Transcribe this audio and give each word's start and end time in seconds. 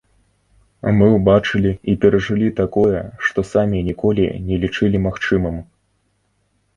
Мы 0.99 1.07
ўбачылі 1.15 1.71
і 1.91 1.93
перажылі 2.05 2.49
такое, 2.61 3.01
што 3.27 3.39
самі 3.51 3.81
ніколі 3.91 4.25
не 4.49 4.57
лічылі 4.65 4.97
магчымым. 5.07 5.61